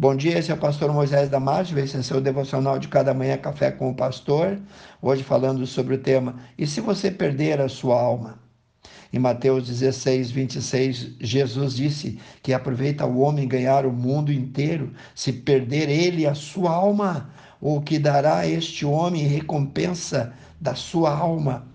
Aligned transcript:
Bom 0.00 0.14
dia, 0.14 0.38
esse 0.38 0.52
é 0.52 0.54
o 0.54 0.58
pastor 0.58 0.92
Moisés 0.92 1.28
Damasio, 1.28 1.76
esse 1.76 1.96
é 1.96 2.02
seu 2.02 2.20
devocional 2.20 2.78
de 2.78 2.86
cada 2.86 3.12
manhã 3.12 3.36
Café 3.36 3.72
com 3.72 3.90
o 3.90 3.94
Pastor. 3.96 4.56
Hoje 5.02 5.24
falando 5.24 5.66
sobre 5.66 5.96
o 5.96 5.98
tema 5.98 6.36
E 6.56 6.68
se 6.68 6.80
você 6.80 7.10
perder 7.10 7.60
a 7.60 7.68
sua 7.68 8.00
alma? 8.00 8.38
Em 9.12 9.18
Mateus 9.18 9.66
16, 9.66 10.30
26, 10.30 11.16
Jesus 11.18 11.74
disse 11.74 12.16
que 12.44 12.52
aproveita 12.52 13.04
o 13.06 13.18
homem 13.18 13.48
ganhar 13.48 13.84
o 13.84 13.92
mundo 13.92 14.32
inteiro, 14.32 14.92
se 15.16 15.32
perder 15.32 15.90
ele 15.90 16.28
a 16.28 16.34
sua 16.36 16.70
alma, 16.70 17.30
o 17.60 17.80
que 17.80 17.98
dará 17.98 18.36
a 18.36 18.46
este 18.46 18.86
homem 18.86 19.26
recompensa 19.26 20.32
da 20.60 20.76
sua 20.76 21.10
alma 21.10 21.67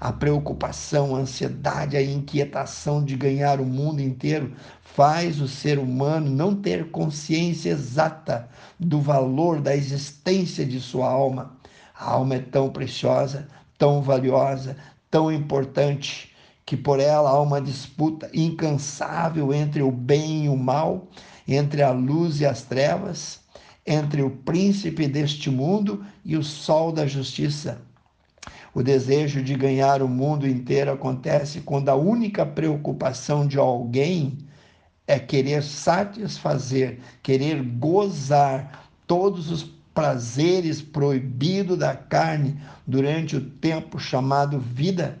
a 0.00 0.12
preocupação, 0.12 1.16
a 1.16 1.20
ansiedade, 1.20 1.96
a 1.96 2.02
inquietação 2.02 3.04
de 3.04 3.16
ganhar 3.16 3.60
o 3.60 3.64
mundo 3.64 4.00
inteiro 4.00 4.52
faz 4.80 5.40
o 5.40 5.48
ser 5.48 5.78
humano 5.78 6.30
não 6.30 6.54
ter 6.54 6.90
consciência 6.90 7.70
exata 7.70 8.48
do 8.78 9.00
valor 9.00 9.60
da 9.60 9.74
existência 9.74 10.64
de 10.64 10.80
sua 10.80 11.08
alma. 11.08 11.56
A 11.98 12.12
alma 12.12 12.36
é 12.36 12.40
tão 12.40 12.70
preciosa, 12.70 13.48
tão 13.76 14.00
valiosa, 14.00 14.76
tão 15.10 15.32
importante, 15.32 16.32
que 16.64 16.76
por 16.76 17.00
ela 17.00 17.30
há 17.30 17.40
uma 17.40 17.60
disputa 17.60 18.30
incansável 18.32 19.54
entre 19.54 19.82
o 19.82 19.90
bem 19.90 20.44
e 20.44 20.48
o 20.48 20.56
mal, 20.56 21.08
entre 21.46 21.82
a 21.82 21.90
luz 21.90 22.40
e 22.40 22.46
as 22.46 22.62
trevas, 22.62 23.40
entre 23.86 24.22
o 24.22 24.30
príncipe 24.30 25.08
deste 25.08 25.50
mundo 25.50 26.04
e 26.24 26.36
o 26.36 26.42
sol 26.44 26.92
da 26.92 27.06
justiça. 27.06 27.80
O 28.74 28.82
desejo 28.82 29.42
de 29.42 29.54
ganhar 29.54 30.02
o 30.02 30.08
mundo 30.08 30.46
inteiro 30.46 30.92
acontece 30.92 31.60
quando 31.60 31.88
a 31.88 31.94
única 31.94 32.44
preocupação 32.44 33.46
de 33.46 33.58
alguém 33.58 34.38
é 35.06 35.18
querer 35.18 35.62
satisfazer, 35.62 36.98
querer 37.22 37.62
gozar 37.62 38.90
todos 39.06 39.50
os 39.50 39.64
prazeres 39.94 40.80
proibidos 40.82 41.78
da 41.78 41.96
carne 41.96 42.60
durante 42.86 43.36
o 43.36 43.40
tempo 43.40 43.98
chamado 43.98 44.60
vida. 44.60 45.18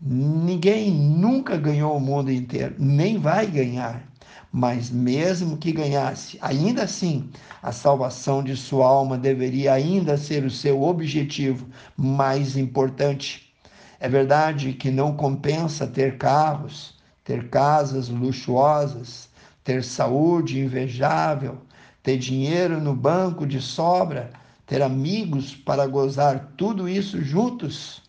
Ninguém 0.00 0.90
nunca 0.90 1.56
ganhou 1.56 1.96
o 1.96 2.00
mundo 2.00 2.32
inteiro, 2.32 2.76
nem 2.78 3.18
vai 3.18 3.46
ganhar. 3.46 4.09
Mas 4.52 4.90
mesmo 4.90 5.56
que 5.56 5.70
ganhasse, 5.70 6.36
ainda 6.40 6.82
assim, 6.82 7.30
a 7.62 7.70
salvação 7.70 8.42
de 8.42 8.56
sua 8.56 8.86
alma 8.86 9.16
deveria 9.16 9.72
ainda 9.72 10.16
ser 10.16 10.44
o 10.44 10.50
seu 10.50 10.82
objetivo 10.82 11.68
mais 11.96 12.56
importante. 12.56 13.52
É 14.00 14.08
verdade 14.08 14.72
que 14.72 14.90
não 14.90 15.14
compensa 15.14 15.86
ter 15.86 16.18
carros, 16.18 16.98
ter 17.22 17.48
casas 17.48 18.08
luxuosas, 18.08 19.28
ter 19.62 19.84
saúde 19.84 20.58
invejável, 20.58 21.58
ter 22.02 22.18
dinheiro 22.18 22.80
no 22.80 22.94
banco 22.94 23.46
de 23.46 23.60
sobra, 23.60 24.30
ter 24.66 24.82
amigos 24.82 25.54
para 25.54 25.86
gozar 25.86 26.54
tudo 26.56 26.88
isso 26.88 27.22
juntos, 27.22 28.02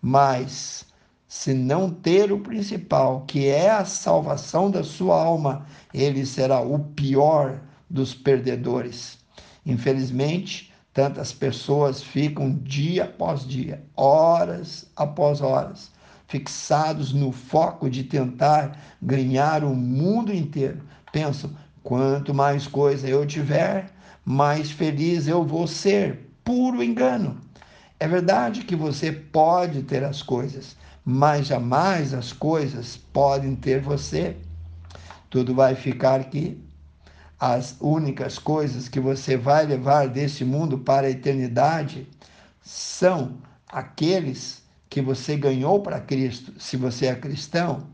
mas 0.00 0.86
se 1.26 1.54
não 1.54 1.90
ter 1.90 2.30
o 2.30 2.40
principal, 2.40 3.22
que 3.26 3.48
é 3.48 3.70
a 3.70 3.84
salvação 3.84 4.70
da 4.70 4.84
sua 4.84 5.20
alma, 5.22 5.66
ele 5.92 6.24
será 6.24 6.60
o 6.60 6.78
pior 6.78 7.60
dos 7.88 8.14
perdedores. 8.14 9.18
Infelizmente, 9.64 10.72
tantas 10.92 11.32
pessoas 11.32 12.02
ficam 12.02 12.54
dia 12.62 13.04
após 13.04 13.46
dia, 13.46 13.82
horas 13.96 14.86
após 14.94 15.40
horas, 15.40 15.90
fixados 16.28 17.12
no 17.12 17.32
foco 17.32 17.90
de 17.90 18.04
tentar 18.04 18.78
ganhar 19.02 19.64
o 19.64 19.74
mundo 19.74 20.32
inteiro. 20.32 20.82
Pensam, 21.12 21.50
quanto 21.82 22.32
mais 22.32 22.66
coisa 22.66 23.08
eu 23.08 23.26
tiver, 23.26 23.90
mais 24.24 24.70
feliz 24.70 25.26
eu 25.26 25.44
vou 25.44 25.66
ser. 25.66 26.30
Puro 26.44 26.82
engano. 26.82 27.40
É 27.98 28.06
verdade 28.06 28.64
que 28.64 28.76
você 28.76 29.10
pode 29.10 29.82
ter 29.82 30.04
as 30.04 30.22
coisas, 30.22 30.76
mas 31.04 31.48
jamais 31.48 32.14
as 32.14 32.32
coisas 32.32 32.96
podem 32.96 33.54
ter 33.54 33.80
você. 33.80 34.36
Tudo 35.28 35.54
vai 35.54 35.74
ficar 35.74 36.20
aqui. 36.20 36.58
As 37.38 37.76
únicas 37.80 38.38
coisas 38.38 38.88
que 38.88 38.98
você 38.98 39.36
vai 39.36 39.66
levar 39.66 40.08
desse 40.08 40.44
mundo 40.44 40.78
para 40.78 41.06
a 41.06 41.10
eternidade 41.10 42.08
são 42.62 43.36
aqueles 43.68 44.62
que 44.88 45.02
você 45.02 45.36
ganhou 45.36 45.80
para 45.80 46.00
Cristo, 46.00 46.54
se 46.58 46.76
você 46.76 47.06
é 47.06 47.14
cristão, 47.16 47.88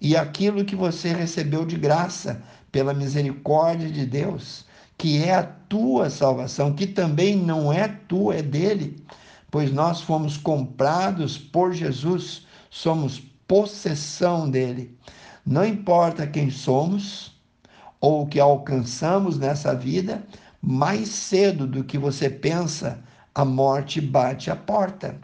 e 0.00 0.16
aquilo 0.16 0.64
que 0.64 0.76
você 0.76 1.12
recebeu 1.12 1.66
de 1.66 1.76
graça 1.76 2.40
pela 2.70 2.94
misericórdia 2.94 3.90
de 3.90 4.06
Deus, 4.06 4.64
que 4.96 5.22
é 5.22 5.34
a 5.34 5.42
tua 5.42 6.08
salvação, 6.08 6.72
que 6.72 6.86
também 6.86 7.36
não 7.36 7.72
é 7.72 7.88
tua, 7.88 8.36
é 8.36 8.42
dele 8.42 9.04
pois 9.50 9.72
nós 9.72 10.00
fomos 10.00 10.36
comprados 10.36 11.36
por 11.36 11.72
Jesus, 11.72 12.46
somos 12.70 13.18
possessão 13.48 14.48
dele. 14.48 14.96
Não 15.44 15.64
importa 15.64 16.26
quem 16.26 16.50
somos 16.50 17.32
ou 18.00 18.22
o 18.22 18.26
que 18.26 18.38
alcançamos 18.38 19.38
nessa 19.38 19.74
vida, 19.74 20.24
mais 20.62 21.08
cedo 21.08 21.66
do 21.66 21.82
que 21.82 21.98
você 21.98 22.30
pensa, 22.30 23.02
a 23.34 23.44
morte 23.44 24.00
bate 24.00 24.50
a 24.50 24.56
porta. 24.56 25.18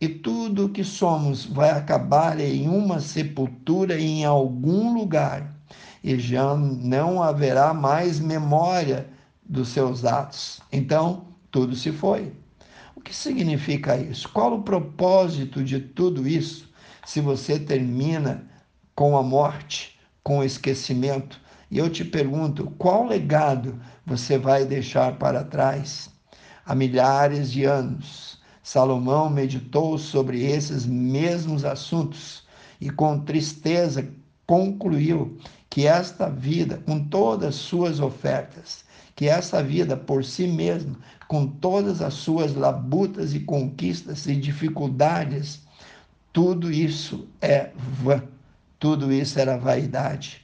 E 0.00 0.08
tudo 0.08 0.66
o 0.66 0.68
que 0.68 0.84
somos 0.84 1.44
vai 1.44 1.70
acabar 1.70 2.38
em 2.38 2.68
uma 2.68 3.00
sepultura 3.00 3.98
em 3.98 4.24
algum 4.24 4.94
lugar, 4.94 5.54
e 6.02 6.18
já 6.18 6.54
não 6.54 7.22
haverá 7.22 7.72
mais 7.72 8.20
memória 8.20 9.08
dos 9.44 9.68
seus 9.68 10.04
atos. 10.04 10.60
Então, 10.70 11.24
tudo 11.50 11.74
se 11.74 11.90
foi 11.90 12.32
que 13.04 13.14
significa 13.14 13.96
isso? 13.96 14.28
Qual 14.30 14.54
o 14.54 14.62
propósito 14.62 15.62
de 15.62 15.78
tudo 15.78 16.26
isso 16.26 16.72
se 17.04 17.20
você 17.20 17.58
termina 17.58 18.50
com 18.94 19.16
a 19.16 19.22
morte, 19.22 20.00
com 20.22 20.38
o 20.38 20.44
esquecimento? 20.44 21.38
E 21.70 21.78
eu 21.78 21.90
te 21.90 22.04
pergunto, 22.04 22.70
qual 22.78 23.06
legado 23.06 23.78
você 24.06 24.38
vai 24.38 24.64
deixar 24.64 25.18
para 25.18 25.44
trás? 25.44 26.10
Há 26.64 26.74
milhares 26.74 27.52
de 27.52 27.64
anos, 27.64 28.38
Salomão 28.62 29.28
meditou 29.28 29.98
sobre 29.98 30.42
esses 30.42 30.86
mesmos 30.86 31.64
assuntos 31.64 32.44
e 32.80 32.88
com 32.88 33.20
tristeza 33.20 34.08
concluiu 34.46 35.36
que 35.68 35.86
esta 35.86 36.30
vida, 36.30 36.80
com 36.86 37.04
todas 37.04 37.48
as 37.48 37.54
suas 37.56 38.00
ofertas, 38.00 38.83
que 39.14 39.28
essa 39.28 39.62
vida 39.62 39.96
por 39.96 40.24
si 40.24 40.46
mesma, 40.46 40.96
com 41.28 41.46
todas 41.46 42.02
as 42.02 42.14
suas 42.14 42.54
labutas 42.54 43.34
e 43.34 43.40
conquistas 43.40 44.26
e 44.26 44.34
dificuldades, 44.34 45.62
tudo 46.32 46.70
isso 46.70 47.28
é 47.40 47.70
vã, 47.76 48.22
tudo 48.78 49.12
isso 49.12 49.38
era 49.38 49.56
vaidade. 49.56 50.42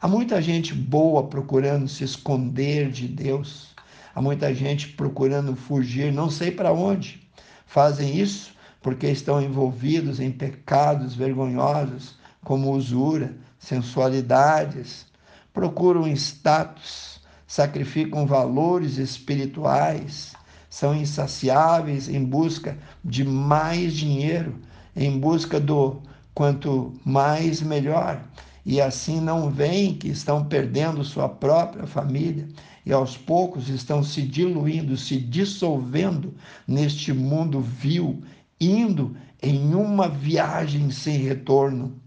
Há 0.00 0.08
muita 0.08 0.40
gente 0.40 0.74
boa 0.74 1.24
procurando 1.28 1.88
se 1.88 2.04
esconder 2.04 2.90
de 2.90 3.06
Deus, 3.06 3.74
há 4.14 4.22
muita 4.22 4.54
gente 4.54 4.88
procurando 4.88 5.54
fugir, 5.54 6.12
não 6.12 6.30
sei 6.30 6.50
para 6.50 6.72
onde. 6.72 7.22
Fazem 7.66 8.18
isso 8.18 8.52
porque 8.80 9.06
estão 9.06 9.40
envolvidos 9.40 10.18
em 10.18 10.30
pecados 10.30 11.14
vergonhosos, 11.14 12.16
como 12.44 12.72
usura, 12.72 13.34
sensualidades, 13.58 15.06
procuram 15.52 16.08
status, 16.08 17.20
sacrificam 17.52 18.24
valores 18.26 18.96
espirituais, 18.96 20.32
são 20.70 20.94
insaciáveis 20.96 22.08
em 22.08 22.24
busca 22.24 22.78
de 23.04 23.24
mais 23.24 23.92
dinheiro, 23.92 24.58
em 24.96 25.20
busca 25.20 25.60
do 25.60 26.00
quanto 26.34 26.94
mais 27.04 27.60
melhor. 27.60 28.24
E 28.64 28.80
assim 28.80 29.20
não 29.20 29.50
veem 29.50 29.92
que 29.92 30.08
estão 30.08 30.42
perdendo 30.42 31.04
sua 31.04 31.28
própria 31.28 31.86
família 31.86 32.48
e 32.86 32.92
aos 32.92 33.18
poucos 33.18 33.68
estão 33.68 34.02
se 34.02 34.22
diluindo, 34.22 34.96
se 34.96 35.18
dissolvendo 35.18 36.32
neste 36.66 37.12
mundo 37.12 37.60
vil, 37.60 38.22
indo 38.58 39.14
em 39.42 39.74
uma 39.74 40.08
viagem 40.08 40.90
sem 40.90 41.18
retorno. 41.18 42.00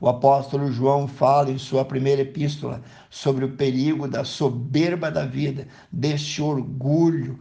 O 0.00 0.08
apóstolo 0.08 0.70
João 0.72 1.06
fala 1.06 1.50
em 1.50 1.58
sua 1.58 1.84
primeira 1.84 2.22
epístola 2.22 2.82
sobre 3.10 3.44
o 3.44 3.52
perigo 3.56 4.08
da 4.08 4.24
soberba 4.24 5.10
da 5.10 5.24
vida, 5.24 5.68
deste 5.90 6.42
orgulho 6.42 7.38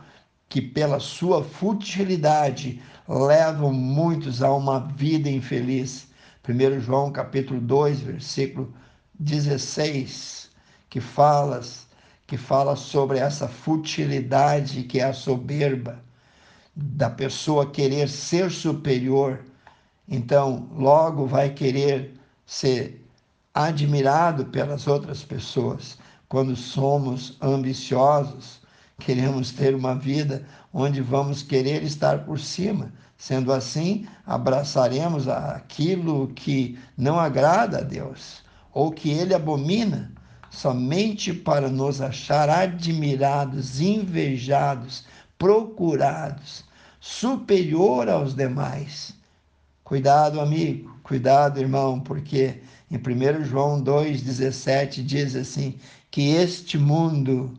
que, 0.48 0.62
pela 0.62 1.00
sua 1.00 1.44
futilidade, 1.44 2.82
levam 3.08 3.74
muitos 3.74 4.44
a 4.44 4.54
uma 4.54 4.80
vida 4.80 5.30
infeliz. 5.30 6.08
1 6.48 6.80
João 6.80 7.12
capítulo 7.12 7.60
2, 7.60 8.02
versículo 8.02 8.74
16, 9.20 10.52
que 10.90 11.02
fala, 11.02 11.62
que 12.28 12.38
fala 12.38 12.76
sobre 12.76 13.18
essa 13.18 13.48
futilidade 13.48 14.84
que 14.84 15.00
é 15.00 15.06
a 15.06 15.14
soberba 15.14 16.04
da 16.76 17.10
pessoa 17.10 17.70
querer 17.70 18.08
ser 18.10 18.52
superior. 18.52 19.40
Então, 20.08 20.70
logo 20.76 21.26
vai 21.26 21.50
querer 21.50 22.14
ser 22.46 23.04
admirado 23.54 24.46
pelas 24.46 24.88
outras 24.88 25.24
pessoas. 25.24 25.98
quando 26.28 26.56
somos 26.56 27.38
ambiciosos, 27.40 28.60
queremos 29.00 29.52
ter 29.52 29.76
uma 29.76 29.94
vida 29.94 30.44
onde 30.74 31.00
vamos 31.00 31.44
querer 31.44 31.84
estar 31.84 32.26
por 32.26 32.40
cima. 32.40 32.92
Sendo 33.16 33.54
assim, 33.54 34.08
abraçaremos 34.26 35.28
aquilo 35.28 36.30
que 36.30 36.80
não 36.98 37.20
agrada 37.20 37.78
a 37.78 37.82
Deus 37.82 38.42
ou 38.74 38.92
que 38.92 39.12
ele 39.12 39.36
abomina, 39.36 40.12
somente 40.50 41.32
para 41.32 41.70
nos 41.70 42.02
achar 42.02 42.50
admirados, 42.50 43.80
invejados, 43.80 45.06
procurados, 45.38 46.64
superior 47.00 48.10
aos 48.10 48.34
demais. 48.34 49.14
Cuidado, 49.94 50.42
amigo, 50.42 50.98
cuidado, 51.04 51.60
irmão, 51.60 52.00
porque 52.00 52.64
em 52.90 52.98
1 52.98 53.46
João 53.46 53.80
2,17 53.80 55.04
diz 55.04 55.36
assim: 55.36 55.76
que 56.10 56.32
este 56.32 56.80
mundo 56.80 57.54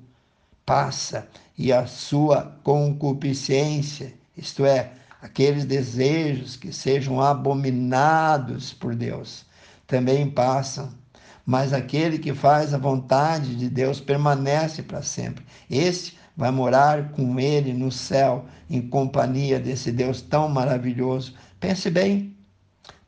passa 0.66 1.28
e 1.56 1.72
a 1.72 1.86
sua 1.86 2.58
concupiscência, 2.64 4.12
isto 4.36 4.66
é, 4.66 4.94
aqueles 5.22 5.64
desejos 5.64 6.56
que 6.56 6.72
sejam 6.72 7.20
abominados 7.20 8.72
por 8.72 8.96
Deus, 8.96 9.46
também 9.86 10.28
passam. 10.28 10.88
Mas 11.46 11.72
aquele 11.72 12.18
que 12.18 12.34
faz 12.34 12.74
a 12.74 12.78
vontade 12.78 13.54
de 13.54 13.68
Deus 13.70 14.00
permanece 14.00 14.82
para 14.82 15.02
sempre. 15.02 15.46
Esse 15.70 16.14
vai 16.36 16.50
morar 16.50 17.12
com 17.12 17.38
ele 17.38 17.72
no 17.72 17.92
céu, 17.92 18.46
em 18.68 18.82
companhia 18.82 19.60
desse 19.60 19.92
Deus 19.92 20.20
tão 20.20 20.48
maravilhoso. 20.48 21.34
Pense 21.66 21.88
bem, 21.88 22.36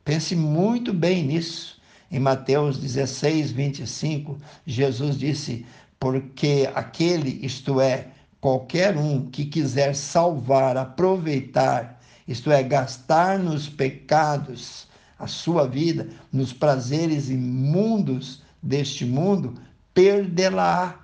pense 0.03 0.35
muito 0.35 0.95
bem 0.95 1.23
nisso. 1.23 1.79
Em 2.11 2.19
Mateus 2.19 2.79
16, 2.79 3.51
25, 3.51 4.39
Jesus 4.67 5.19
disse: 5.19 5.67
Porque 6.01 6.67
aquele, 6.75 7.39
isto 7.45 7.83
é, 7.83 8.07
qualquer 8.41 8.97
um 8.97 9.29
que 9.29 9.45
quiser 9.45 9.95
salvar, 9.95 10.79
aproveitar, 10.79 12.01
isto 12.27 12.51
é, 12.51 12.63
gastar 12.63 13.39
nos 13.39 13.69
pecados 13.69 14.87
a 15.19 15.27
sua 15.27 15.69
vida, 15.69 16.09
nos 16.33 16.55
prazeres 16.55 17.29
imundos 17.29 18.41
deste 18.63 19.05
mundo, 19.05 19.53
perdê-la. 19.93 20.99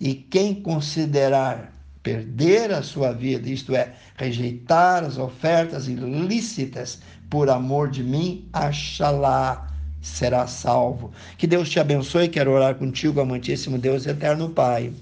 E 0.00 0.14
quem 0.14 0.54
considerar 0.54 1.70
perder 2.04 2.70
a 2.70 2.82
sua 2.82 3.12
vida, 3.12 3.48
isto 3.48 3.74
é, 3.74 3.94
rejeitar 4.16 5.02
as 5.02 5.18
ofertas 5.18 5.88
ilícitas 5.88 7.00
por 7.28 7.50
amor 7.50 7.90
de 7.90 8.04
mim, 8.04 8.46
achará 8.52 9.66
será 10.00 10.46
salvo. 10.46 11.10
Que 11.38 11.46
Deus 11.46 11.68
te 11.70 11.80
abençoe. 11.80 12.28
Quero 12.28 12.52
orar 12.52 12.74
contigo, 12.74 13.20
amantíssimo 13.20 13.78
Deus 13.78 14.06
eterno 14.06 14.50
Pai. 14.50 14.92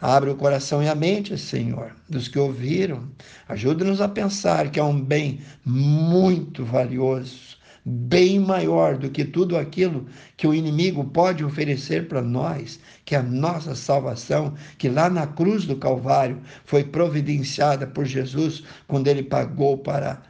Abre 0.00 0.28
o 0.28 0.36
coração 0.36 0.82
e 0.82 0.88
a 0.88 0.94
mente, 0.94 1.38
Senhor, 1.38 1.92
dos 2.08 2.28
que 2.28 2.38
ouviram. 2.38 3.08
Ajude-nos 3.48 4.00
a 4.00 4.08
pensar 4.08 4.70
que 4.70 4.78
é 4.78 4.84
um 4.84 5.00
bem 5.00 5.40
muito 5.64 6.64
valioso, 6.64 7.55
bem 7.88 8.40
maior 8.40 8.98
do 8.98 9.08
que 9.08 9.24
tudo 9.24 9.56
aquilo 9.56 10.06
que 10.36 10.44
o 10.44 10.52
inimigo 10.52 11.04
pode 11.04 11.44
oferecer 11.44 12.08
para 12.08 12.20
nós, 12.20 12.80
que 13.04 13.14
é 13.14 13.18
a 13.18 13.22
nossa 13.22 13.76
salvação, 13.76 14.54
que 14.76 14.88
lá 14.88 15.08
na 15.08 15.24
cruz 15.24 15.64
do 15.64 15.76
Calvário 15.76 16.40
foi 16.64 16.82
providenciada 16.82 17.86
por 17.86 18.04
Jesus 18.04 18.64
quando 18.88 19.06
ele 19.06 19.22
pagou 19.22 19.78
para 19.78 20.20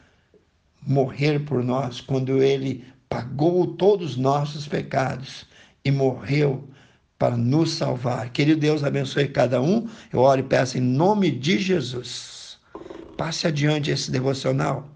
morrer 0.86 1.38
por 1.46 1.64
nós, 1.64 1.98
quando 1.98 2.42
ele 2.42 2.84
pagou 3.08 3.66
todos 3.66 4.10
os 4.10 4.16
nossos 4.18 4.68
pecados 4.68 5.46
e 5.82 5.90
morreu 5.90 6.68
para 7.18 7.38
nos 7.38 7.70
salvar. 7.72 8.28
Querido 8.32 8.60
Deus, 8.60 8.84
abençoe 8.84 9.28
cada 9.28 9.62
um. 9.62 9.88
Eu 10.12 10.20
oro 10.20 10.40
e 10.40 10.44
peço 10.44 10.76
em 10.76 10.82
nome 10.82 11.30
de 11.30 11.58
Jesus. 11.58 12.58
Passe 13.16 13.46
adiante 13.46 13.90
esse 13.90 14.10
devocional 14.10 14.95